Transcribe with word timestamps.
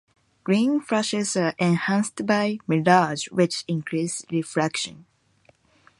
Green 0.43 0.79
flashes 0.81 1.37
are 1.37 1.53
enhanced 1.59 2.25
by 2.25 2.57
mirage, 2.67 3.27
which 3.27 3.63
increase 3.67 4.25
refraction. 4.31 5.05